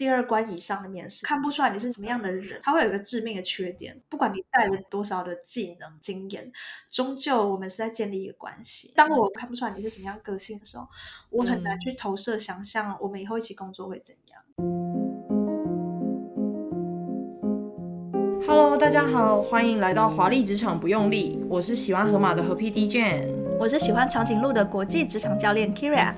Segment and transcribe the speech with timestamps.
[0.00, 4.00] 第二关以上的面试，看不出来你是什么样的人，他会有一个致命的缺点。
[4.08, 6.50] 不管你带了多少的技能、经验，
[6.88, 8.90] 终究我们是在建立一个关系。
[8.96, 10.88] 当我看不出来你是什么样个性的时候，
[11.28, 14.40] 我很难去投射、想象我们以后一起工作会怎样。
[18.46, 21.44] Hello，大家好，欢迎来到华丽职场不用力。
[21.46, 23.28] 我是喜欢河马的河 PD Jane，
[23.58, 26.14] 我是喜欢长颈鹿的国际职场教练 Kyria。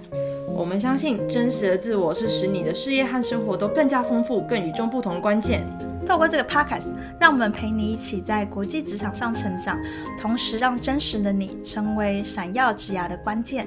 [0.62, 5.66] 我们相信，真实的自我是使你的事业和生活都更加丰富、更与众不同的关键。
[6.06, 6.86] 透过这个 podcast，
[7.18, 9.76] 让我们陪你一起在国际职场上成长，
[10.20, 13.66] 同时让真实的你成为闪耀职涯的关键。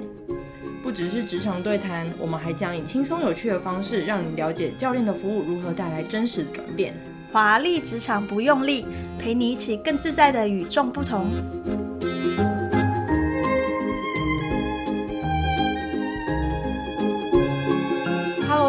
[0.82, 6.94] 不只是职场对谈，我们还将以轻松有趣的方式，让你了解教练的服务如何带来真实的转变。
[7.30, 8.86] 华丽职场不用力，
[9.18, 11.26] 陪你一起更自在的与众不同。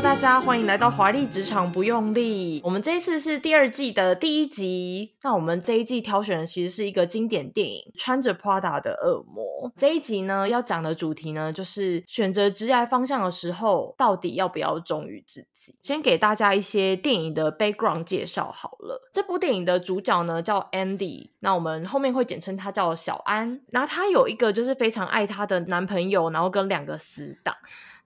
[0.01, 2.61] 大家欢迎来到华丽职场不用力。
[2.63, 5.15] 我们这一次是第二季的第一集。
[5.23, 9.69] 那我们这一季挑选的其实是一个经典电影《穿着 Prada 的恶魔》。
[9.75, 15.75] 这一集呢，要讲的主题呢，就是选择职业方向的时候，到底要不要忠于自己。
[15.81, 19.09] 先给大家一些电影的 background 介绍好了。
[19.11, 23.61] 这部电影的主角呢叫 Andy，那我们后面会简称他叫小安。
[23.71, 27.55] 然后他有一个就是非常爱他的男朋友，然后跟两个死党。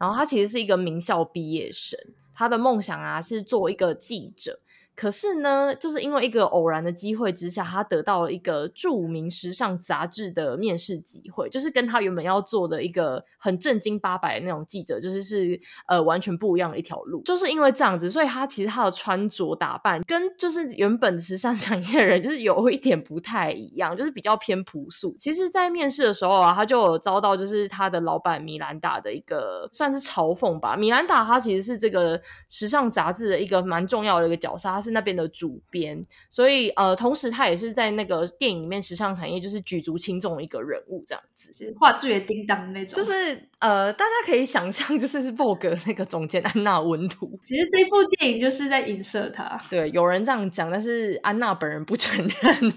[0.02, 1.96] 然后他其实是一个名校毕业生，
[2.34, 4.60] 他的梦想啊是做一个记者。
[5.02, 17.20] 可是呢，就是因为一个偶然的机会之下，他得到了一个著名时尚杂志的面试机会，就是跟他原本要做的一个很正经八百的那种记者，就是是呃完全不一样的一条路。
[17.24, 25.18] 就是因为这样子，所以他其实他的穿着打扮跟就是原本时尚产业的人就是有一点不太一样，就是比较偏朴素。
[25.20, 30.76] 其实，在面试的时候啊，他就有遭到就是他的老板米兰达的一个算是嘲讽吧。
[30.76, 34.91] 米兰达他其实是这个时尚杂志的一个蛮重要的一个角色，他是。
[34.92, 47.40] 那边的主编，所以呃，同时他也是在那个电影里面时尚产业就是举足轻重的一个人物，这样子，画质也叮当那种，就是呃，大家可以想象，就是是 Vogue 那个总监安娜文图。
[47.44, 52.31] 其实这部电影就是在影射他，对，有人这样讲，但是安娜本人不承认。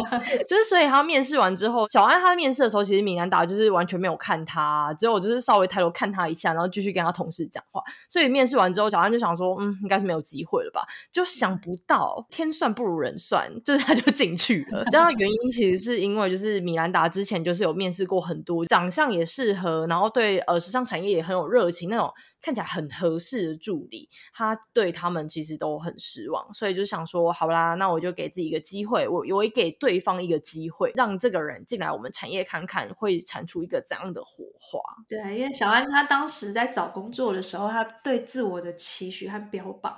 [0.46, 7.82] 就是所以他面试完之后，小安他面试的时候，其实米兰达就是完全没有看他，只有我就是稍微抬头看他一下，然后继续跟他同事讲话。
[8.08, 10.86] 所以面试完之后，小安就想说，嗯，应该是没有机会了吧？
[11.10, 11.24] 就。
[11.38, 14.84] 想不到天算不如人算，就是他就进去了。
[14.90, 22.10] 知道原因其实是因为就是米兰达之前就是有面试过很多，长相也适合，然后对呃时尚产业也很有热情那种。
[22.42, 34.80] 看起来很合适的助理，他对他们其实都很失望，所以就想说，好啦，那我就给自己一个机会，我我也给对方一个机会，让这个人进来我们产业看看，会产出一个怎样的火花。
[35.06, 39.94] 对，因为小安他当时在找工作的时候，他对自我的期许和标榜，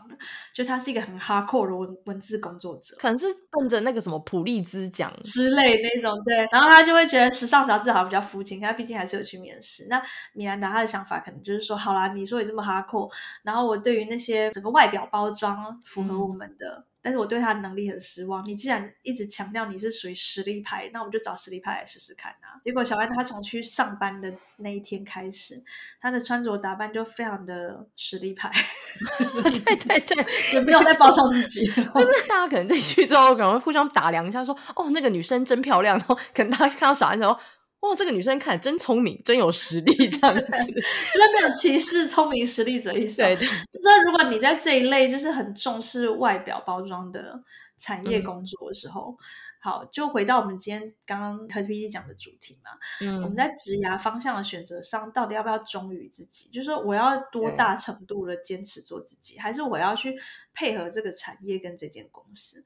[0.53, 9.86] 就他是一个很 hardcore 的文文字工作者，可能是奔着那个什么普利兹奖之类那种，对，然后他就会觉得时尚杂志好像比较肤浅，他毕竟还是有去面试。
[9.88, 12.31] 那米兰达他的想法可能就是说，好啦，你。
[12.32, 13.10] 所以这么哈扣，
[13.43, 18.43] 然后我对于那些整个外表包装符合我们的，嗯、但是我对他的能力很失望。
[18.48, 22.56] 你既然一直强调你是属于实力派，那我们就找实力派来试试看啊。
[22.65, 25.62] 结果小安他从去上班的那一天开始，
[26.00, 28.50] 他的穿着打扮就非常的实力派。
[29.66, 37.38] 对对对， 也不用再包装自己，就 是大家可能进去之后可能会互相打量一下说，说哦那个女生真漂亮，然后可能大家看到小安之后。
[37.82, 43.19] 哇，这个女生看真聪明，真有实力，这样子 就是没有歧视聪明实力者意思。
[43.22, 47.42] 对对， 就是如果你在这一类就是很重视外表包装的
[47.76, 49.25] 产业工作的时候，嗯、
[49.60, 52.71] 好，就回到我们今天刚刚和 PD 讲的主题嘛。
[53.00, 56.48] 嗯，我们在职涯方向的选择上，到底要不要忠于自己？
[56.50, 60.16] 就是说，我要多大程度的坚持做自己，还是我要去
[60.54, 62.62] 配合这个产业跟这间公司？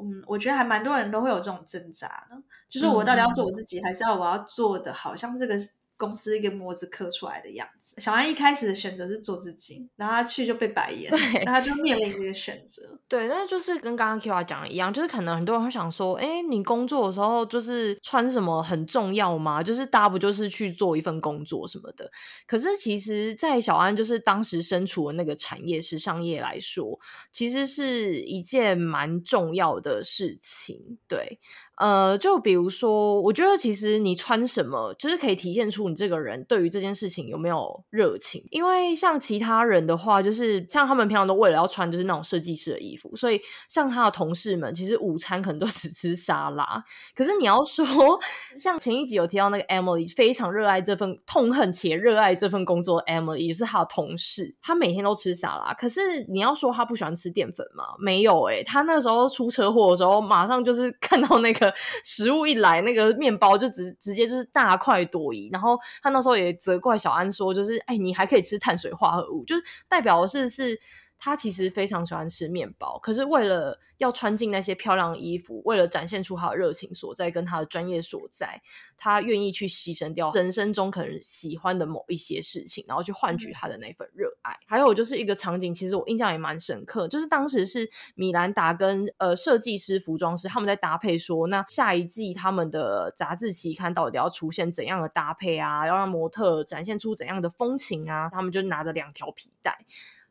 [0.00, 2.36] 嗯，我觉得还蛮多人都会有这种挣扎的，
[2.68, 5.56] 就是我到底要做我自己，嗯、还是要我要做的好像这个
[5.98, 8.00] 公司一个模子刻出来的样子。
[8.00, 11.10] 小安一开始的选择是做自己，然后他去就被白眼，
[11.44, 12.98] 然后他就面临这个选择。
[13.08, 19.62] 对，那就是跟刚刚 Kyria 讲的一样，就是可能很多人会想说，哎，你工作的时候就是穿什么很重要吗？
[19.62, 22.10] 就是大家不就是去做一份工作什么的？
[22.46, 26.98] 可是其实，在小安就是当时身处的那个产业时尚业来说，
[27.32, 30.98] 其实是一件蛮重要的事情。
[31.08, 31.40] 对。
[31.78, 38.44] 呃，就比如说，我觉得其实你穿什么，就是可以体现出你这个人对于这件事情有没有热情。
[38.50, 46.84] 因为像其他人的话，就是像他们平常都为了要穿就是那种设计师的衣服，所以像他的同事们，其实午餐可能都 只吃沙拉。
[47.14, 47.84] 可是你要说，
[48.56, 55.72] 像前一集有提到那个 Emily 非常热爱这份，痛恨且热爱这份工作 Emily 也是他的同事，他每天都吃沙拉。
[55.74, 57.84] 可是你要说他不喜欢吃淀粉吗？
[58.00, 61.67] 没有诶、他那时候出车祸的时候，马上就是看到那个
[62.04, 65.48] 食物一来，那个面包就直直接就是大快朵颐。
[65.52, 70.80] 然后他那时候也责怪小安说，就是哎，你还可以吃碳水化合物，就是代表的是是。
[71.18, 78.62] 他其实非常喜欢吃面包，可是为了要穿进那些漂亮的衣服，为了展现出他的热情所在跟他的专业所在，
[78.96, 84.52] 他愿意去牺牲掉人生中可能喜欢的某一些事情，然后去换取他的那份热爱。
[84.52, 95.84] 嗯、还有就是一个场景，其实我印象也蛮深刻，就是当时是米兰达跟呃设计师、服装师他们在搭配说，说那下一季他们的杂志期刊到底要出现怎样的搭配啊？
[95.86, 98.30] 要让模特展现出怎样的风情啊？
[98.32, 99.84] 他们就拿着两条皮带。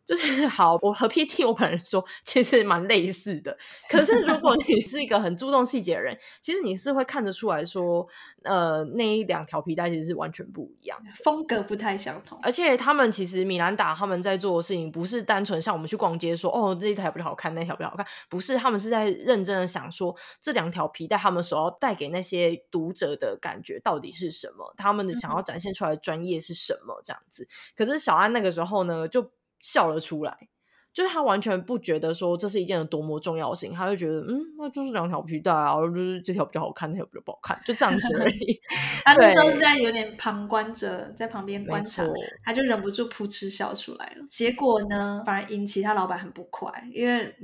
[0.07, 3.57] 就是好，我和 PT 我本人说，其实蛮类似的。
[3.89, 8.07] 可是如果你是一个很注重细节的人，其实你是会看得出来说，
[8.43, 12.39] 呃，那一两条皮带其实是完全不一样，风格不太相同。
[12.41, 27.45] 而且他们其实米兰达他们在做的事情，不是单纯像我们去逛街说，哦，这一条比较好看，那条比较好看，不是，他们是在认真的想说，这两条皮带他们所要带给那些读者的感觉到底是什么，他们的想要展现出来的专业是什么这样子。
[27.75, 29.29] 可是小安那个时候呢，就。
[29.67, 30.37] 笑了出来，
[30.93, 38.57] 就是他完全不觉得说这是一件多么重要性，他就觉得嗯，那就是两条皮带啊，就是这条比较好看，那条比较不好看，就这样子而已。
[39.03, 42.03] 他那时候是在有点旁观者，在旁边观察，
[42.45, 44.25] 他就忍不住噗嗤笑出来了。
[44.29, 47.35] 结果呢，反而引起他老板很不快，因为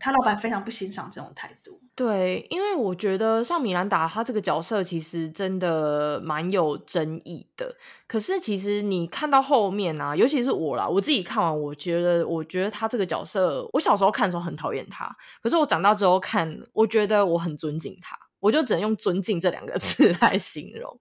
[0.00, 1.78] 他老板非常不欣赏这种态度。
[1.96, 7.74] 对，因为我觉得像米兰达他这个角色其实真的蛮有争议的。
[8.06, 18.14] 可是其实你看到后面啊，尤其是我啦，我自己看完，我觉得，我觉得他这个角色，我小时候看的时候很讨厌他，可是我长大之后看，我觉得我很尊敬他。
[18.46, 20.96] 我就只能用“尊敬”这两个字 来形容，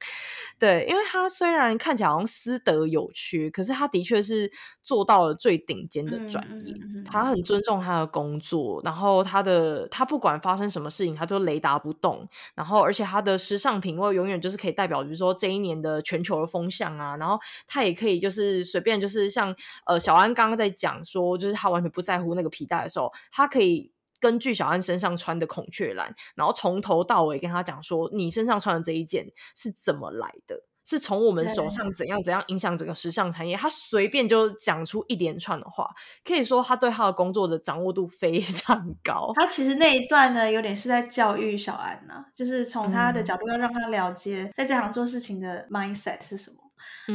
[0.57, 4.51] 对，因为他虽然看起来好像私德有缺，可是他的确是
[4.81, 6.73] 做到了最顶尖的专业。
[7.05, 12.27] 他很尊重他的工作，然后他的他不管发生什么事情，他都雷打不动。
[12.55, 17.15] 然后，而且他的时尚品味永远就是可以代表，比如说这一年的全球的风向啊。
[17.17, 17.37] 然后
[17.67, 19.55] 他也可以就是随便就是像
[19.85, 23.91] 呃小安刚刚在讲说，就是他完全不在乎那个皮带的时候，他可以。
[24.19, 30.63] 根据小安身上穿的孔雀蓝，然后从头到尾跟他讲说，你身上穿的这一件是怎么来的？
[30.87, 33.55] 是从我们手上怎样怎样影响整个时尚产业？
[33.57, 35.89] 他随便就讲出一连串的话，
[36.23, 39.31] 可以说他对他的工作的掌握度非常高。
[39.33, 46.57] 他其实那一段呢，有点是在教育小安呢，就是从他的角度要让他了解，在这行做事情的 mindset 是什么。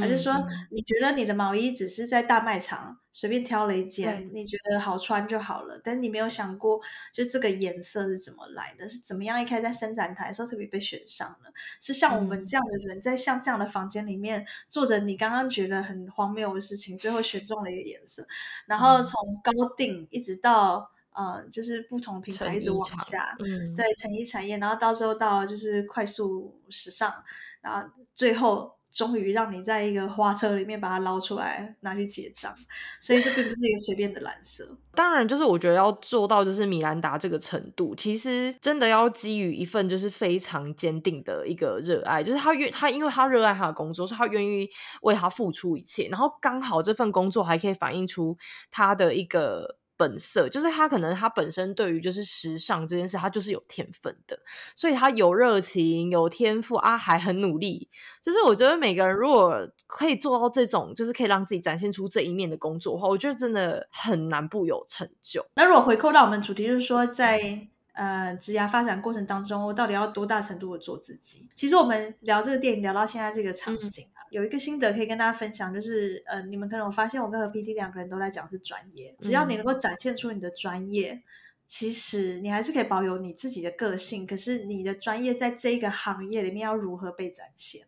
[0.00, 0.34] 还是说，
[0.70, 6.80] 你觉得你的毛衣只是在大卖场随便挑了一件，你觉得好穿就好了，但你没有想过，
[7.12, 11.52] 就这个颜色是怎么来的，是怎么样一开始在伸展台的时候特别被选上的？
[11.80, 18.26] 是像我们这样的人，在像这样的房间里面做着你刚刚觉得很荒谬的事情，最后选中了一个颜色，
[18.66, 27.12] 然后从高定一直到呃，就是不同品牌一直往下，嗯，对，成衣产业，然后到最后到就是快速时尚，
[27.60, 28.79] 然后最后。
[28.92, 32.54] 终于让你在一个花车里面把它捞出来拿去结账，
[33.00, 34.76] 所以这并不是一个随便的蓝色。
[34.94, 44.69] 当然，就是我觉得要做到就是米兰达这个程度，其实真的要基于一份就是非常坚定的一个热爱，就是他愿他因为他热爱他的工作，所以他愿意
[45.02, 48.37] 为他付出一切，然后刚好这份工作还可以反映出
[48.70, 49.79] 他的一个。
[50.00, 54.38] 本色就是他，可能他本身对于就是时尚这件事，他就是有天分的，
[54.75, 57.90] 所以他有热情、有天赋啊，还很努力。
[58.23, 65.45] 就是我觉得每个人如果可以做到这种，就是可以让自己展现出这一面的工作的话，我觉得真的很难不有成就。
[65.54, 67.69] 那如果回扣到我们主题，就是说在
[68.00, 71.49] 呃职涯发展过程当中，我到底要多大程度的做自己？
[71.54, 74.07] 其实我们聊这个电影聊到现在这个场景。
[74.07, 81.23] 嗯有一个心得可以跟大家分享，就是呃，你们可能我发现我跟和 PD 两个人都在讲是专业，只要你能够展现出你的专业，嗯、
[81.66, 84.25] 其实你还是可以保有你自己的个性。
[84.25, 87.85] 可是你的专业在这个行业里面要如何被展现，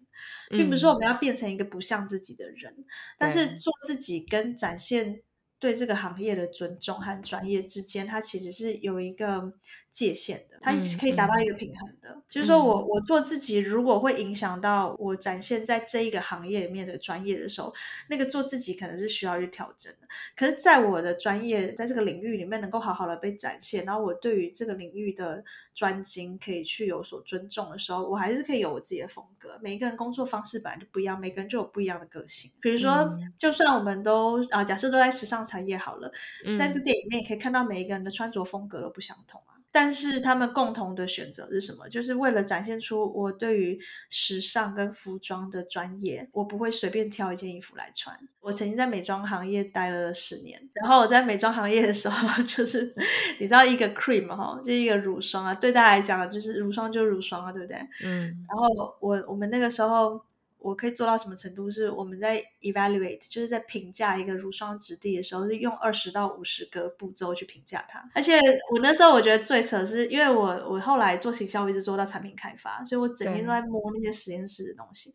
[0.48, 2.84] 并不是说我们要变成一个不像自己的人，嗯、
[3.18, 5.22] 但是做自己跟展现
[5.60, 9.52] 对这个行业的尊重和专业之间，它其实是有一个
[9.92, 10.52] 界限的。
[10.64, 12.08] 它可以达到一个平衡的。
[12.10, 17.74] 嗯、就是说我我做自己，如果会影响到我展现在这一个行业里面的专业的时候，
[18.08, 20.06] 那个做自己可能是需要去调整的。
[20.36, 25.42] 可是，在我的专业在这个领域里面能够好好的被展现，然后我对于这个领域的
[25.74, 29.58] 专精可以去有所尊重的时候，我还是可以有我自己的风格。
[29.60, 32.48] 每一个人工作方式本来就不一样，每个人就有不一样的个性。
[32.60, 36.08] 比如说，嗯、就算我们都啊，假设都在时尚产业好了，
[36.56, 39.51] 在这个店里面也可以看到每一个人的穿着风格都不相同啊。
[39.72, 41.88] 但是他们共同的选择是什么？
[41.88, 48.14] 就是为了展现出我对于时尚跟服装的专业，我不会随便挑一件衣服来穿。
[48.40, 52.94] 我曾经在美妆行业待了十年，然后我在美妆行业的时候， 就是
[53.40, 57.78] 你知道一个 cream 哈，就一个乳霜啊，对大家来讲就是乳霜就是乳霜啊，对不对？
[58.04, 58.24] 嗯。
[58.48, 60.22] 然后我我们那个时候。
[60.62, 61.70] 我可以做到什么程度？
[61.70, 68.02] 是我们在 evaluate，就是在评价一个乳霜质地的时候，是用二十到五十个步骤去评价它。
[68.14, 68.38] 而且
[68.70, 75.12] 我那时候我觉得最扯的是，因为我我后来做行销，我一直做到产品开发，所以我整天都在摸那些实验室的东西。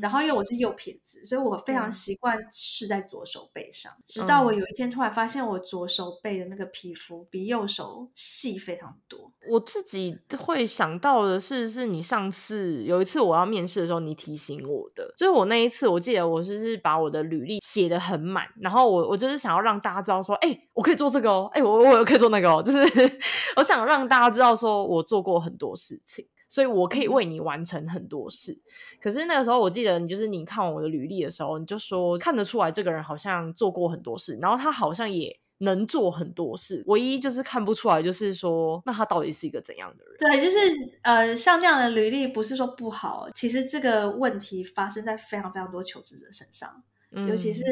[0.00, 3.92] 然后因为我是右撇子，所以我非常习惯试在左手背上。
[3.96, 9.32] 嗯、直到我有一天突然发现，我左手背的那个皮肤比右手细非常多。
[9.48, 14.83] 我自己会想到的是，是你上次有一次我要面试的时候，你提醒我。
[14.94, 23.18] 的，就是我那一次，我记得我就是把我的履历写得很满，然后我我就是想要让大家知道说，哎、欸，我可以做这个哦，哎、欸，我我可以做那个哦， 就是
[23.56, 28.52] 我想让大家知道说我做过很多事情，所以我可以为你完成很多事。
[28.52, 28.62] 嗯、
[29.00, 35.38] 可是那个时候，我记得你就是你看完我的履历的时候，你就说看得出来这个人好像做过很多事，然后他好像也。
[35.64, 40.16] 能做很多事，唯一就是看不出来，就是说，那他到底是一个怎样的人？
[40.18, 40.58] 对，就是
[41.02, 47.64] 呃，像这样的履历不是说不好，其实这个问题发生在非常非常多求职者身上，嗯、尤其是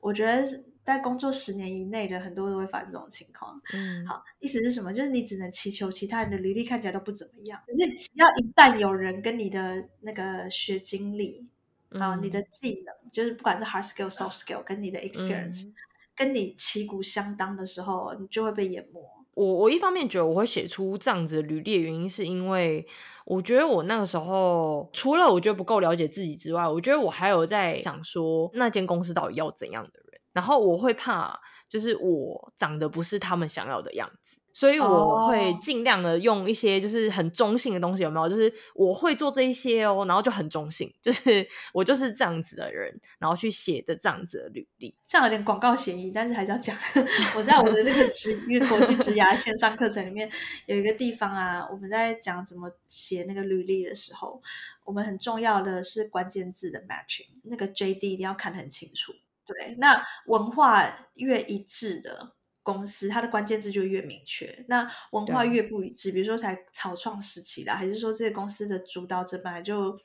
[0.00, 0.46] 我觉得
[0.84, 3.60] 在工作十年以内的很多都会发生这种情况。
[3.72, 4.92] 嗯，好，意思是什么？
[4.92, 11.46] 就是你只能祈求其他人的履历看起来都不怎么样，可是只要一旦有人跟你的那个学经历
[11.90, 15.66] 啊，嗯、你的技能，就是不管是 hard skill、soft skill，跟你的 experience。
[15.66, 15.74] 嗯
[16.14, 19.00] 跟你旗鼓相当的时候，你就会被淹没。
[19.34, 22.86] 我我一方面觉得我会写出这样子的履历的原因，是因为
[23.24, 34.36] 我觉得我那个时候除了我觉得不够了解自己之外，我觉得我还有在想说那间公司到底要怎样的人，然后我会怕就是我长得不是他们想要的样子。
[34.52, 38.28] 所以我会尽量的用一些就是很中性的东西，有没有？
[38.28, 46.76] 就是我会做这一些哦，然后就很中性，就是我就是这样子的人，然后去写的这样子的履历，这样有点广告嫌疑，但是还是要讲。
[47.36, 50.30] 我在我的那个职一个国际职涯线上课程里面
[50.66, 54.42] 有一个地方啊，我们在讲怎么写那个履历的时候，
[54.84, 59.12] 我们很重要的是关键字的 matching，那个 JD 一定要看得很清楚。
[59.46, 62.32] 对，那文化越一致的。
[62.62, 69.98] 公司它的关键字就越明确，那文化越不一致，比如说才草创时期啦，还是说这个公司的主导者本来就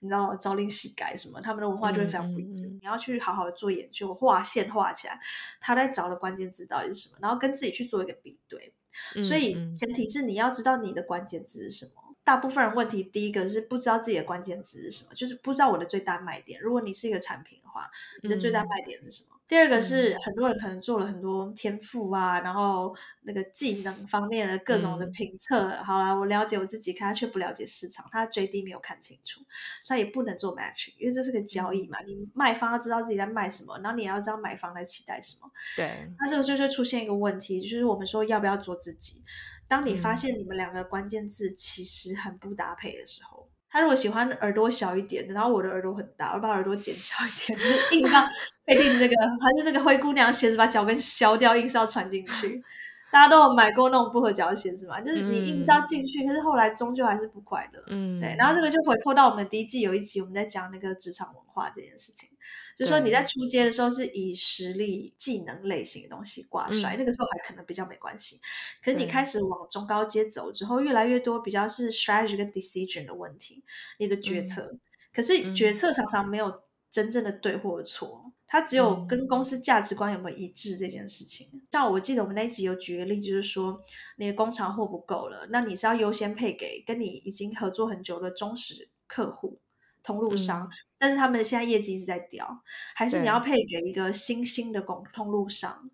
[0.00, 2.62] 你知道朝令夕改什么，他们的文化就会非常不一致。
[2.66, 5.18] 你要去好好的做研究，画线画起来，
[5.60, 8.74] 他在找的关键字到底是什么，然后跟自己去做一个比对。
[9.16, 11.92] 嗯、所以前提是你要知道你的关键字是什么。
[12.22, 16.60] 大部分人问题第一个是不知道自己的关键字是什么，就是不知道我的最大卖点。
[16.60, 17.90] 如果你是一个产品的话，
[18.22, 19.33] 你的最大卖点是什么？
[19.44, 25.68] 嗯第二个是很多人可能做了很多天赋啊，嗯、然后那个技能方面的各种的评测。
[25.68, 29.42] 嗯、好啦，我了解我自己，可他却不了解市场，他 JD 没有看清楚，
[29.82, 32.00] 所以也不能做 matching，因为这是个交易嘛。
[32.00, 35.50] 嗯、你卖方要知道自己在卖什么，然后你也要知道买方在期待什么。
[35.76, 39.22] 对，那这个就会出现一个问题，就是我们说要不要做自己？
[39.68, 43.43] 当你发现你们两个关键字其实很不搭配的时候。
[43.74, 48.24] 他如果喜欢耳朵小一点的，然后我的耳朵很大，我把耳朵剪小一点，就是硬要
[48.64, 52.62] 配定那个，还是那个灰姑娘鞋子把脚跟削掉，硬是要穿进去。
[53.10, 55.00] 大家都有买过那种不合脚的鞋子嘛？
[55.00, 57.82] 就是你硬是要进去，嗯、可是后来终究还是不快乐。
[57.88, 58.36] 嗯，对。
[58.38, 62.28] 然后这个就回扣到我们第一季有一集我们在讲那个职场文化这件事情。
[62.76, 68.40] 就是说你在出街的时候是以实力、技能类型的东西挂帅，嗯、那个时候还可能比较没关系。
[68.82, 73.62] 可是你开始往中高阶走之后，越来越多比较是 strategy 跟 decision 的问题，
[73.98, 74.70] 你的决策。
[74.72, 74.80] 嗯、
[75.12, 81.62] 可是决策常常没有真正的对或错，它只有跟公司价值观有没有一致这件事情。
[81.70, 83.80] 像我记得我们那一集有举个例子，就是说
[84.16, 89.60] 你的工厂货不够了，那你是要优先配给跟你已经合作很久的忠实客户。
[90.06, 90.70] 通路商，嗯、
[91.04, 92.62] 但是他们现在业绩一直在掉，
[92.94, 95.90] 还是你要配给一个新兴的公通路商？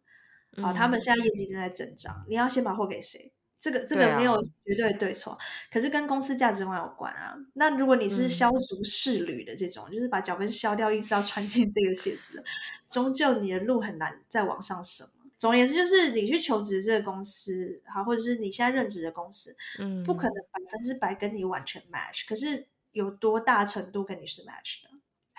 [0.52, 3.32] 对好，他们现在业绩正在增长，嗯、你要先把货给谁？
[3.58, 5.38] 这个这个没有绝对对错，啊、
[5.68, 7.34] 可是跟公司价值观有关啊。
[7.54, 12.40] 那如果你是削足适履的这种，嗯、就是把脚跟削掉，硬是要穿进这个鞋子，
[12.88, 15.08] 终究你的路很难再往上升。
[15.36, 24.89] 总而言之，就是你去求职这个公司，好，或者是你现在任职的公司，嗯，不可能百分之百跟你完全 match，可是有多大程度跟你是 match 的？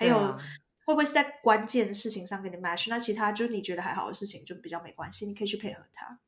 [0.02, 0.38] 还有、啊、
[0.86, 2.88] 会不会是在关键的事情上跟你 match？
[2.90, 6.20] 那其他就是你觉得还好的事情就比较没关系，你可以去配合他。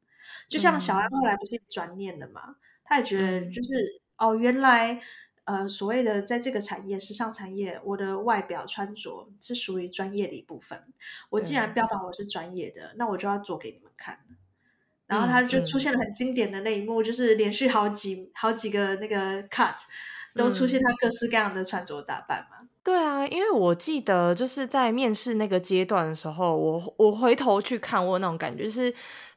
[0.47, 5.01] 就像小安后来不是转念了嘛、嗯，他也觉得就是、嗯、哦，原来。
[5.45, 10.81] 呃，所谓的在这个产业，时尚产业，我的外表穿着是属于专业的一部分。
[11.29, 14.19] 我既然标榜我是专业的，那我就要做给你们看。
[15.05, 19.75] 然后他就出现了很经典的那一幕，嗯、就是连续好几好几个那个 cut
[20.33, 22.69] 都出现他各式各样的穿着打扮嘛。
[22.85, 28.93] 对啊，因为我记得就是在面试那个阶段的时候，我我回头去看，我那种感觉、就是。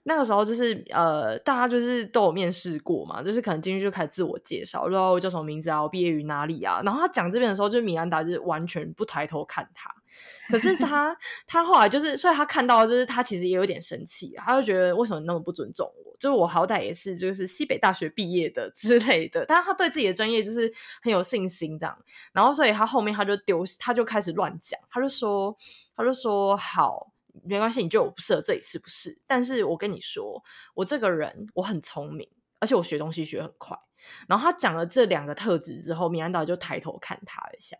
[0.09, 6.81] 那个时候就是呃，大家就是都有面试过嘛，就是可能进去就开始自我介绍，然后我叫什么名字啊，我毕业于哪里啊。
[6.85, 9.93] 然后他讲这边的时候，就是米兰达就是完全不抬头看他。
[10.49, 16.17] 可是他 他后来就是，所以他看到就是他其实也有点生气，他就觉得为什么那么不尊重我？
[16.21, 20.73] 就是我好歹也是就是西北大学毕业的 之类的，但是他对自己的专业就是
[21.03, 21.99] 很有信心这样。
[22.33, 25.57] 然后所以他后面他就丢，他就开始乱讲，他就说
[25.97, 27.11] 他就说好。
[27.45, 29.21] 没关系，你觉得我不适合这里是不是？
[29.27, 30.43] 但是我跟你说，
[30.75, 32.29] 我这个人我很聪明，
[32.61, 33.77] 而且我学东西学很快。
[34.29, 37.77] 然后他讲了这两个特质之后，米兰达就抬头看他一下。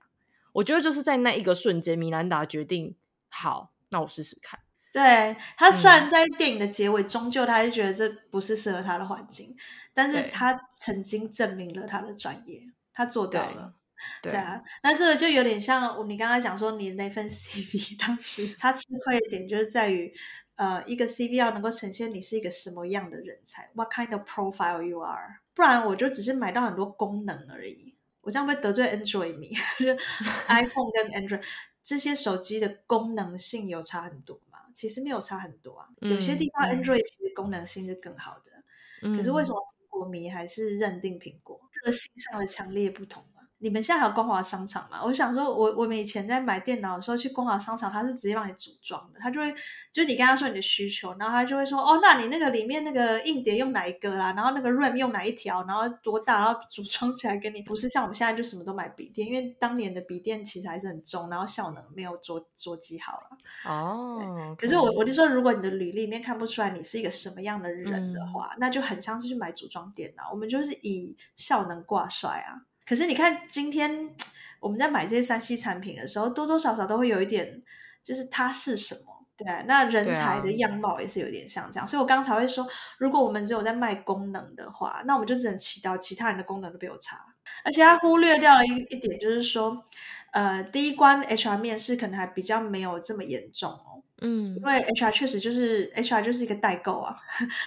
[0.53, 2.97] 我觉得就是在那一个瞬间，米兰达决定，
[3.29, 4.59] 好，那我试试看。
[4.93, 9.55] 对，他虽然在电影的结尾，终究他还是觉得这不是适合他的环境，
[9.93, 12.63] 但是他曾经证明了他的专业，
[12.95, 13.75] 他做到了。
[14.23, 20.13] 对，啊，那这个就有点像我你刚刚讲说你那份 CV，当时他吃亏的点就是在于，
[20.57, 25.41] 呃，一个 CV 要能够呈现你是一个什么样的人才，What kind of profile you are？
[25.55, 29.97] 不然我就只是买到很多功能而已，我这样会得罪 Android 迷， 就是
[30.49, 31.43] iPhone 跟 Android
[31.83, 34.59] 这些手机的功能性有差很多吗？
[34.75, 38.53] 其实没有差很多啊，有些地方 Android 其实功能性是更好的，
[39.03, 41.59] 嗯、可是为什么苹果迷还是认定苹果？
[41.83, 43.25] 个性上的强烈不同。
[43.59, 45.03] 你们现在还有光华商场吗？
[45.03, 49.51] 我想说我，我我们以前在买电脑的时候去光华商场，他是直接帮你组装的，他就会
[49.91, 54.35] 就是你跟他说你的需求，然后他就会说哦，那你那个里面那个硬碟用哪一个啦？
[54.37, 55.65] 然后那个 RAM 用哪一条？
[55.67, 56.41] 然后多大？
[56.41, 57.63] 然后组装起来给你。
[57.63, 63.39] 不是像我们现在就什么都买笔电，因为当年的笔电其实还是很重，然后效能没有桌桌机好了。
[63.65, 70.31] 哦、oh, okay.，可是我我就说，如果你的履历里面看不出来你是一个什么样的人的话，嗯、那就很像是去买组装电脑。
[70.31, 72.67] 我们就是以效能挂帅啊。
[72.87, 74.15] 可是你看，今天
[74.61, 77.63] 我们在买这些三 C 产品的时候，多多少少都会有一点，
[78.03, 79.27] 就是它是什么？
[79.37, 81.85] 对，那人才的样貌也是有点像这样。
[81.85, 82.67] 啊、所以我刚才会说，
[82.97, 87.19] 如果我们只有在卖功能的话，那我们就只能祈祷其他人的功能都比我差。
[87.63, 89.85] 而且他忽略掉了一一点，就是说，
[90.33, 93.86] 呃，第一关 HR 面试可能还比较没有这么严重哦。
[94.23, 97.15] 嗯，因为 HR 确实就是 HR 就是一个代购啊，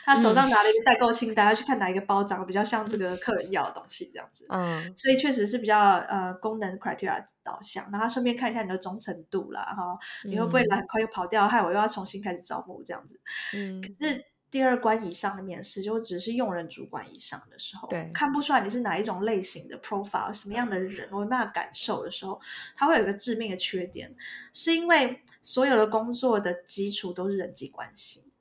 [0.03, 4.47] 他手上拿了一个代购清单，要、嗯、去看哪一个包长得比较像这个客人要的东西这样子。
[4.49, 13.19] 嗯，所以确实是比较呃功能 criteria 导向，然后他顺便看一下你的忠诚度啦，哈，你会不会来很快又跑掉，害我又要重新开始招募这样子。
[13.53, 14.25] 嗯，可是。
[14.51, 22.41] 第二关以上的面试，就只是用人主管以上的时候，对，看不出来你是哪一种类型的 profile，什么样的人，我没办法感受的时候，
[22.75, 24.15] 他会有一个致命的缺点，
[24.53, 28.31] 是因为所有的工作的基础都是人际关系，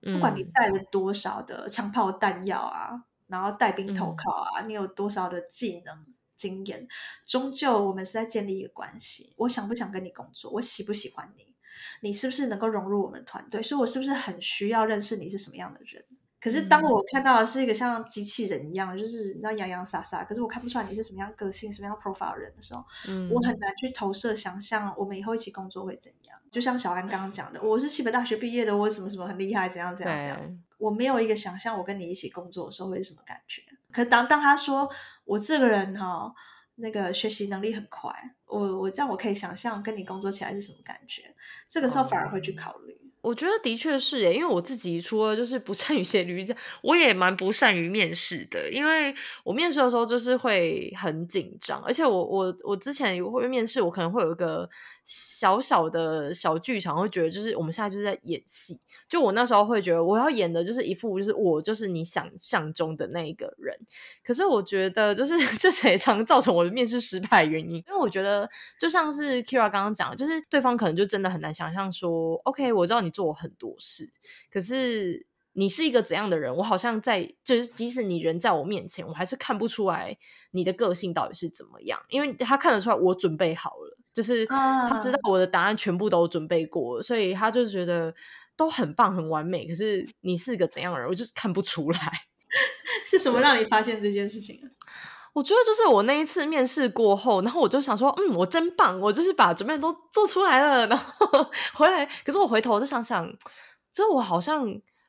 [0.00, 6.88] 不管你带了多少的枪炮弹药啊，然后带兵投靠啊，你有多少的技能经验，
[7.26, 11.55] 终究我们是在建立一个关系，我想不想跟你工作，我喜不喜欢你。
[12.00, 13.62] 你是不是能够融入我们的团队？
[13.62, 16.04] 所以我是不是很需要认识你是什么样的人？
[16.38, 26.38] 可是当我看到的是一个像机器人一样，就是你知道洋洋洒洒，可是我看不出来你是什么样个性、什么样 profile 人的时候，嗯，我很难去投射想象我们以后一起工作会怎样。
[26.52, 33.62] 就像小安刚刚讲的，我是西北大学毕业的，我什么什么很厉害，怎样怎样怎样，我没有一个想象我跟你一起工作的时候会是什么感觉。
[33.90, 34.88] 可当当他说
[35.24, 36.34] 我这个人哈、哦。
[36.76, 38.10] 那个学习能力很快，
[38.46, 41.34] 我我这样我可以想象跟你工作起来是什么感觉，
[41.68, 42.92] 这个时候反而会去考虑。
[43.02, 54.68] 嗯、我觉得的确是耶，因为我自己除了就是不善于写履历，我也蛮不善于面试的，因为我面试的时候就是会很紧张，而且我我我之前会面试，我可能会有一个。
[55.06, 58.78] 小小的小剧场会觉得，就是我们现在就是在演戏。
[59.08, 63.72] 就我那时候会觉得，我要演的就是一副就是我就是你想象中的那一个人。
[64.24, 67.76] 可是我觉得，就是 这也常造成我的面试失败原因。
[67.76, 74.10] 因为我觉得，就像是 Kira 刚刚讲，就是对方可能就真的很难想象说，OK，我知道你做很多事，
[74.50, 76.52] 可是你是一个怎样的人？
[76.56, 80.18] 我好像在就是，即使你人在我面前，我还是看不出来
[80.50, 83.95] 你的个性到底是怎么样，因为他看得出来我准备好了。
[84.16, 88.14] 就是他知道我的答案全部都准备过，所以他就觉得
[88.56, 92.00] 都很棒、很完美，可是你是个怎样的人，我就是看不出来。
[93.04, 94.58] 是什么让你发现这件事情？
[95.34, 102.06] 我觉得就是我那一次面试过后，然后我就想说，嗯，我真棒，我就是把准备都做出来了，然后 回来。
[102.24, 103.30] 可是我回头我就想想，
[103.92, 104.66] 这我好像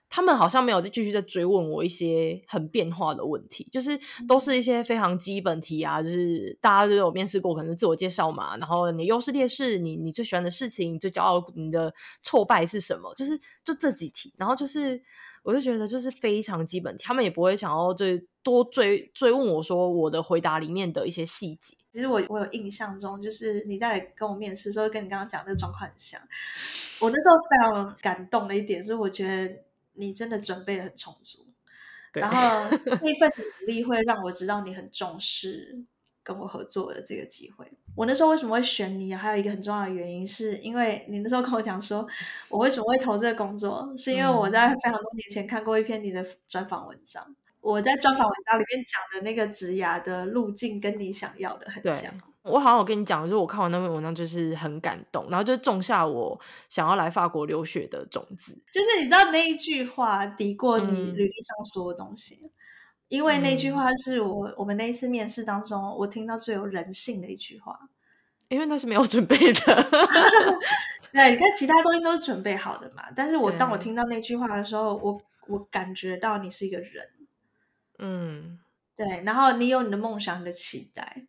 [0.09, 11.93] 他们好像没有再继续在追问我一些很变化的问题，就是都是一些非常基本题啊，就是大家都有面试过，可能自我介绍嘛，然后你优势劣势，你你最喜欢的事情，你最骄傲，你的
[12.23, 13.13] 挫败是什么？
[13.15, 15.01] 就是就这几题，然后就是。
[15.43, 21.73] 我就觉得就是非常基本，他们也不会想要追多追追问我说我的回答里面的一些细节。
[21.93, 26.19] 其实我我有印象中，就是你在跟我面试的时候，跟你刚刚讲的那个状况很像。
[26.99, 29.55] 我那时候非常感动的一点是，我觉得
[29.97, 31.45] 你真的准备的很充足，
[32.13, 35.83] 然后那份努力会让我知道你很重视
[36.23, 37.71] 跟我合作的这个机会。
[37.95, 39.13] 我那时候为什么会选你？
[39.13, 42.07] 还有一个很重要的原因，是因为你那时候跟我讲说，
[42.47, 47.35] 我为什么会投这个工作，是因为我在非常多年前看过一篇你的专访文章。
[47.59, 52.13] 我在专访文章里面讲的那个职涯的路径，跟你想要的很像。
[52.47, 58.57] 我好像有跟你讲，就是我看完那篇文章，就是很感动，然后就种下我想要来法国留学的种子。
[58.71, 62.39] 就是你知道那一句话抵过你履历上所有东西。
[62.43, 62.51] 嗯
[63.09, 67.79] 因为那句话是我、嗯、我们那一次面试当中，我听到最有人性的一句话。
[68.49, 69.89] 因为那是没有准备的，
[71.13, 73.03] 对，你看其他东西都是准备好的嘛。
[73.15, 77.09] 但是我当我听到那句话的时候，我我感觉到你是一个人，
[77.99, 78.59] 嗯，
[78.93, 79.23] 对。
[79.25, 81.23] 然后你有你的梦想，你的期待，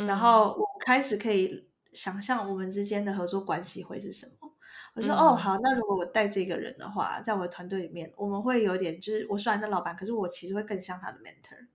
[0.00, 4.50] 嗯、然后我开始可以想象我们之间的合作关系会是什么。
[4.94, 11.68] 我说、嗯、哦好，那如果我带这个人的话，在我的团队里面，我们会有点就是我虽然是老板，可是我其实会更像他的 mentor。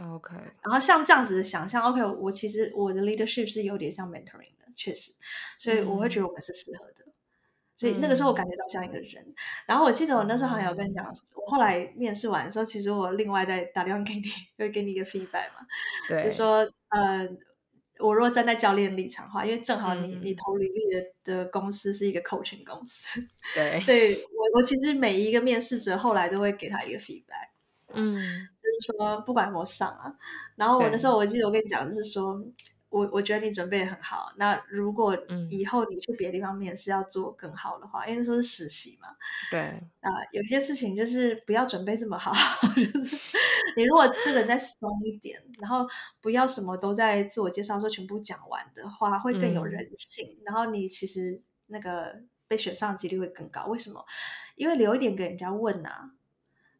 [0.00, 0.32] OK，
[0.62, 5.12] 然后像这样子的想象，OK，我其实我的 leadership 是有点像 mentoring 的，确实，
[5.58, 7.04] 所以我会觉得我们是适合的。
[7.80, 9.22] 嗯、所以那个时候我感觉到像一个人。
[9.24, 9.34] 嗯、
[9.66, 14.22] 然后我记得我那时候好像有跟你讲，我后来面试完的时候，其实我另外再打电话给你，
[14.58, 15.66] 会给你一个 feedback 嘛，
[16.08, 17.28] 对，就说呃。
[18.02, 23.20] 我如果站在教练立场的话，因为正好你、嗯、你投履历的的公司是一个 coaching 公司，
[23.54, 27.50] 对， 所以我我其实每一个面试者后来都会给他一个 feedback，
[27.92, 30.10] 嗯，就是说不管我上啊，
[30.56, 32.42] 然后我那时候我记得我跟你讲的是说。
[32.90, 34.32] 我我觉得你准备很好。
[34.36, 35.16] 那如果
[35.48, 39.08] 以后你去别的地方面试要做更好的话，嗯、因为那时候是实习嘛。
[39.50, 39.60] 对。
[40.00, 42.32] 啊、呃，有一件事情就是不要准备这么好。
[42.74, 43.16] 就是
[43.76, 45.86] 你如果这个人再松一点，然后
[46.20, 50.26] 不要什么都在自我介绍的时候全部讲完的话，会更有人性。
[50.28, 53.66] 嗯、然后你其实那个被选上的几率会更高。
[53.66, 54.04] 为什么？
[54.56, 56.10] 因为留一点给人家问啊。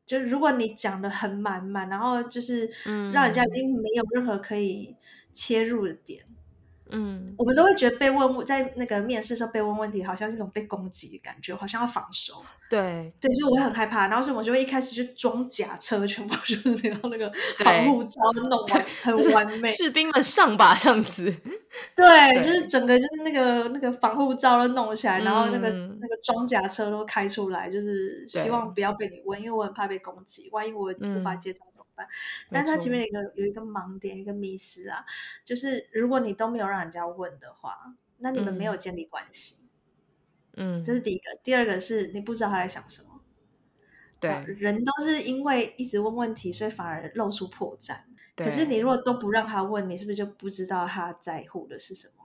[0.04, 2.68] 就是如果你讲的很满满，然后就是
[3.12, 4.96] 让人家已经没有任何可以。
[5.32, 6.24] 切入的点，
[6.90, 12.42] 嗯，我们都会觉得被问在那个面试的时候被问问题，好像是一种被攻击的感觉，好像要防守。
[12.68, 14.06] 对，对，所以我会很害怕。
[14.06, 19.68] 然后所以我就会一开始就装甲车，全部就是 然后那个防护罩弄完，很完美。
[19.68, 21.24] 士兵们上吧，这样子。
[21.96, 31.64] 对，就是整个就是那个那个防护罩都弄起来，然后那个那个装甲车都开出来，就是希望不要被你问，因为我很怕被攻击，万一我无法接招。
[32.50, 35.04] 但他前面有一个有一个盲点，一个迷失啊，
[35.44, 39.56] 就是如果你都没有让人家问的话，那你们没有建立关系。
[40.54, 41.38] 嗯，这是第一个。
[41.42, 43.22] 第二个是你不知道他在想什么。
[44.18, 48.00] 对，人都是因为一直问问题，所以反而露出破绽。
[48.36, 52.19] 可是你如果都不让他问，你是不是就不知道他在乎的是什么？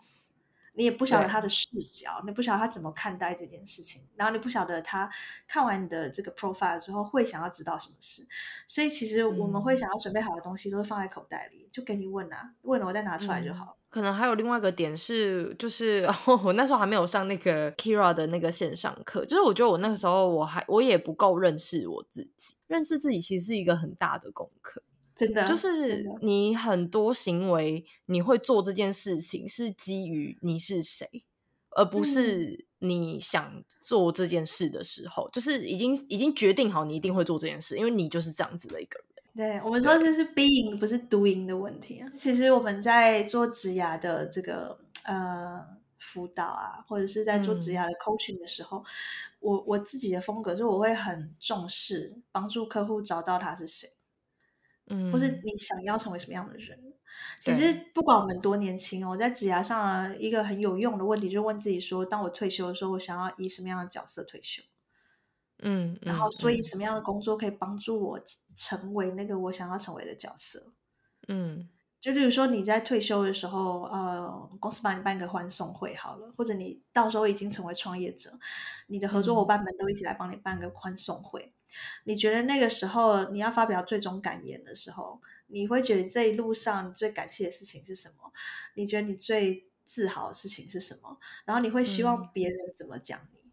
[0.75, 5.09] 你也不晓得他的视角，你不晓得他怎么看待这件事情，然后你不晓得他
[5.47, 8.25] 看完你的这个 profile 之后会想要知道什么事，
[8.67, 13.77] 所以其实我们会想要准备好的东西都是放在口袋里，嗯、就给你问啊，问了我再拿出来就好。
[13.89, 24.83] 可能还有另外一个点是，就是、哦、 我那时候还没有上那个 Kira 的那个线上课，就是我觉得我那个时候我还我也不够认识我自己，认识自己其实是一个很大的功课。
[25.15, 31.23] 真的，就是你很多行为，你会做这件事情是基于你是谁，
[31.69, 39.07] 而不是你想做这件事的时候，嗯、就是已经已经决定好你一定会做这件事，因为你就是这样子的一个人。
[39.35, 42.09] 对，我们说这是 being 不是 doing 的问题啊。
[42.13, 45.61] 其实我们在做职涯的这个呃
[45.99, 48.85] 辅导啊，或者是在做职涯的 coaching 的时候，嗯、
[49.39, 53.91] 我我自己的风格就是我会很重视帮助客户找到他是谁。
[54.87, 56.79] 嗯，或是你想要成为什么样的人？
[57.39, 64.61] 其实不管我们多年轻哦，在职涯上啊，一个很有用的问题，就问自己说：当我退休的时候，我想要以什么样的角色退休？
[65.59, 68.19] 嗯，嗯，然后所以什么样的工作可以帮助我
[68.53, 70.73] 成为那个我想要成为的角色？
[71.29, 71.69] 嗯，
[72.01, 78.37] 就例如说你在退休的时候，呃，公司帮你办个欢送会好了，或者你到时候已经成为创业者，
[78.87, 81.54] 你的合作伙伴们都一起来帮你办个欢送会。
[81.75, 88.31] 嗯、你觉得那个时候你要发表最终感言的时候，你会觉得这一路上你最感谢的事情是什么？
[88.75, 91.17] 你觉得你最自豪的事情是什么？
[91.45, 93.39] 然后你会希望别人怎么讲你？
[93.39, 93.51] 嗯、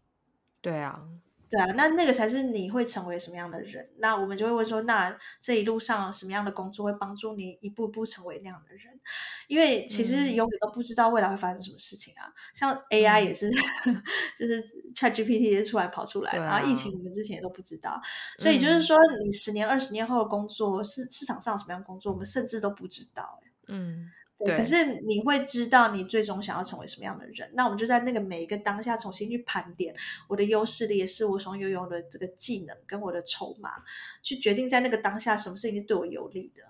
[0.61, 1.07] 对啊。
[1.53, 3.87] 对啊，那那个才是你会成为什么样的人。
[3.99, 8.99] 那我们就会问说，那这一路上什么样的工作会帮助你一步步成为那样的人？
[9.47, 12.25] 因为其实永远都不知道未来会发生什么事情啊。
[12.25, 13.51] 嗯、像 AI 也是，
[13.85, 14.03] 嗯、
[14.35, 14.63] 就是
[14.95, 18.01] ChatGPT 也突然跑出来，啊、然后疫情我们之前也都不知道，
[18.39, 23.39] 所以就是说，你十年、二十年后的工作市市场上什么样的工作，我们甚至都不知道。
[23.67, 24.09] 嗯。
[24.39, 27.49] 对，可是你会知道你最终想要成为什么样的人。
[27.53, 29.95] 那我们就在那个每一个当下重新去盘点
[30.27, 33.83] 我的优势劣势，我所拥有的这个技能跟我的筹码，
[34.21, 36.63] 去决定在那个当下什么事情是对我有利的。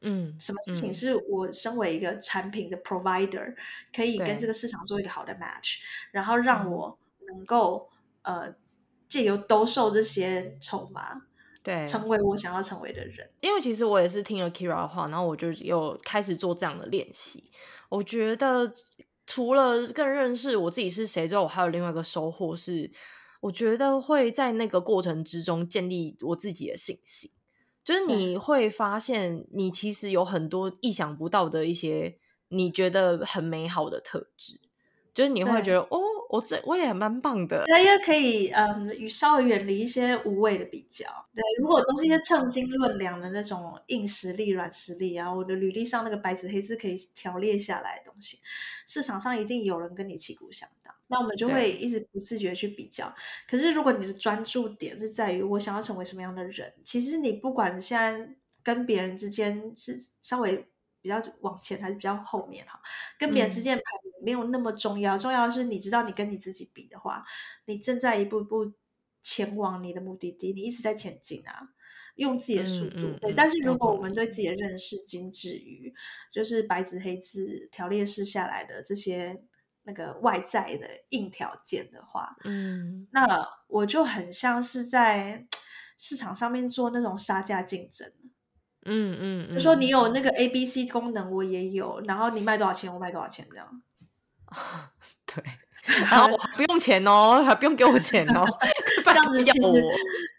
[0.00, 3.54] 嗯，什么事情是我身为一个产品的 provider
[3.94, 5.78] 可以跟这个市场做一个好的 match，
[6.10, 7.88] 然后让我能够
[8.22, 8.54] 呃
[9.06, 11.26] 借由兜售这些筹码。
[11.64, 13.26] 对，成为我想要成为的人。
[13.40, 17.50] 因为其实我也是听了 Keira 的话，然后我就有开始做这样的练习。
[17.88, 18.70] 我觉得
[19.26, 22.92] 除了更认识我自己是谁之后，我还有另外一个收获是，
[23.40, 27.30] 我觉得会在那个过程之中建立我自己的信心。
[27.82, 34.60] 就是你会发现，你其实有很多意想不到的一些你觉得很美好的特质，
[35.14, 35.98] 就是你会觉得哦。
[36.34, 41.06] 我这我也蛮棒的，对，也可以嗯，与稍微远离一些无谓的比较。
[41.32, 48.40] 对，如果都是一些称斤论两的那种硬实力、软实力啊，我的履历上那个白纸黑字可以条列下来的东西，
[48.84, 53.14] 市场上一定有人跟你旗鼓相当，那我们就会一直不自觉去比较。
[53.48, 58.28] 可是如果你的专注点是在于我想要成为什么样的人，其实你不管现在
[58.60, 60.66] 跟别人之间是稍微
[61.04, 62.80] 比较往前还是比较后面哈，
[63.18, 67.22] 跟别人之间排名没有那么重要，重要的是你知道你跟你自己比的话，
[67.66, 68.72] 你正在一步步
[69.22, 71.68] 前往你的目的地，你一直在前进啊，
[72.14, 72.96] 用自己的速度。
[72.96, 75.92] 嗯嗯、对，但是如果我们对自己的认识仅止于
[76.32, 79.42] 就是白纸黑字条列式下来的这些
[79.82, 85.46] 那个外在的硬条件的话，嗯，那我就很像是在
[85.98, 88.10] 市场上面做那种杀价竞争。
[88.84, 93.82] 嗯嗯，就说你有那个 A B C 功能，我也有，然后你卖多少钱，我卖多少钱，这样。
[95.26, 95.42] 对，
[96.02, 98.44] 然后我不用钱哦，还不用给我钱哦，
[99.04, 99.82] 这样子其实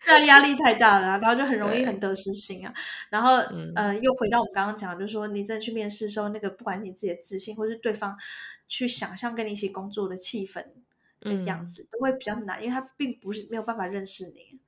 [0.06, 2.74] 对压力太大了，然后就很容易很得失心啊。
[3.10, 8.16] 然后、嗯、呃，又回到我们刚刚讲，就是说你真的去面试的时候，那个不管你自己的自信，或是对方
[8.70, 10.64] 去想象跟你一起工作的气氛
[11.20, 14.60] 的样子，嗯、都会比较难，因为他并不是没有办法认识你，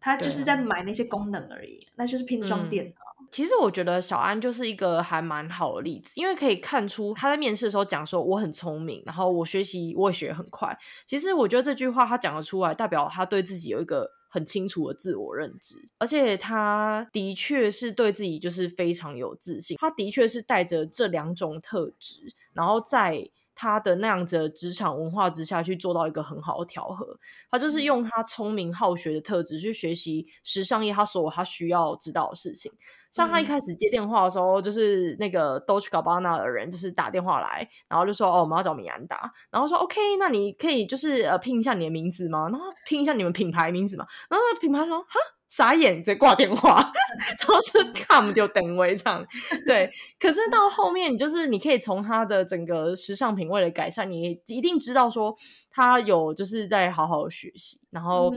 [0.00, 2.92] 他就是在买那些功能而已，那就是拼装电脑。
[2.92, 10.76] 嗯其实我觉得小安就是一个还蛮好的例子，因为可以看出他在面试的时候讲说我很聪明，然后我学习我也学很快。
[11.06, 19.76] 其实我觉得这句话他讲得出来，代表他对自己有一个很清楚的自我认知，而且他的确是对自己就是非常有自信。
[19.78, 27.18] 他的确是带着这两种特质，然后在他的那样子的职场文化之下去做到一个很好的调和。
[27.50, 32.70] 他就是用他聪明好学的特质去学习时尚业他所有他需要知道的事情。
[33.10, 42.48] 像他一开始接电话的时候，嗯、就是那个 Dolce Gabbana 的人，就是打电话来，然后就说：“哦，我们要找米兰达。”然后说：“OK，那你可以就是呃拼一下你的名字吗？
[42.50, 46.76] 然后拼一下你们品牌名字嘛？”然后品牌说：“哈。”傻眼，直接挂电话，
[47.38, 49.26] 然后就看不就等位唱。
[49.66, 55.34] 对，可是到后面，就是你可以从他的整个时尚品味的改善，你一定知道说
[55.70, 58.30] 他有就是在好好的学习，然后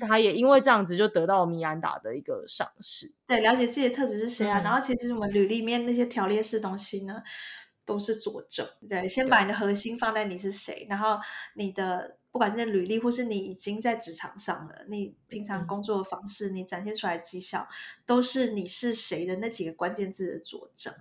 [0.00, 3.14] 他也因为这样子就得到米兰达的一个赏识。
[3.28, 4.60] 对，了解自己的特质是谁啊？
[4.60, 7.22] 嗯、然后其实我们履历面那些条列式东西呢，
[7.84, 8.66] 都是佐证。
[8.88, 11.16] 对，先把你的核心放在你是谁，然后
[11.54, 12.16] 你的。
[12.36, 17.66] 不管是履历，或是你已经在职场上了，你平常工作的方式，嗯、你展现出来的绩效，
[18.04, 20.92] 都是你是谁的那几个关键字的佐证，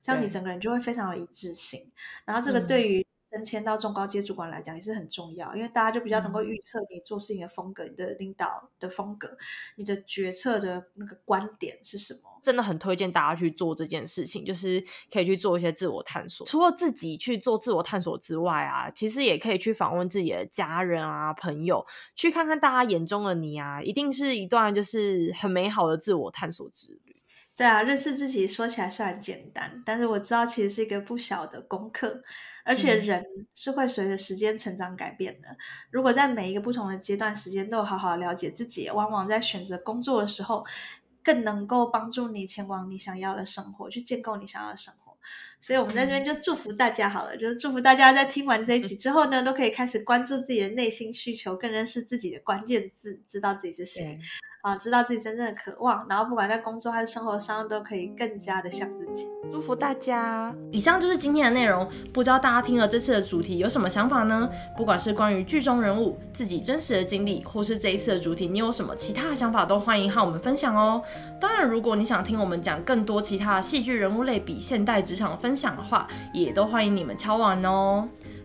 [0.00, 1.90] 这样你整个人就会非常有一致性。
[2.24, 9.36] 然后这个对于升迁到中高阶主管来讲也是很重要，因为大家就比较能够预测你做事情的风格、嗯、你的领导的风格、
[9.76, 12.20] 你的决策的那个观点是什么。
[12.42, 16.46] 真的很推荐大家去做这件事情，就是可以去做一些自我探索。
[16.46, 27.17] 除了自己去做自我探索之外啊，其实也可以去访问自己的家人啊、朋友，去看看大家眼中的你啊，一定是一段就是很美好的自我探索之旅。
[27.58, 32.22] 对啊，认识自己说起来是很简单，但是我知道其实是一个不小的功课，
[32.64, 33.20] 而且人
[33.52, 35.48] 是会随着时间成长改变的。
[35.48, 35.56] 嗯、
[35.90, 40.64] 如果在每一个不同的阶段时间都有好好了解自己，往往在选择工作的时候，
[41.20, 45.16] 更能够帮助你前往你想要的生活，去建构你想要的生活。
[45.60, 54.16] 所以我们在这边就祝福大家好了，就是祝福大家在听完这一集之后呢，都可以开始关注自己的内心需求，更认识自己的关键字，知道自己是谁。
[54.62, 59.26] 啊，知道自己真正的渴望，然后不管在工作还是生活上，都可以更加的像自己。
[59.52, 60.52] 祝福大家！
[60.72, 64.50] 以上就是今天的内容，不知道大家听了这次的主题有什么想法呢？
[64.76, 71.00] 不管是关于剧中人物、自己真实的经历，或是这一次的主题，你有什么其他的想法，都欢迎和我们分享哦。
[71.40, 78.08] 当然，如果你想听我们讲更多其他的戏剧人物类比现代职场分享的话，也都欢迎你们敲完哦。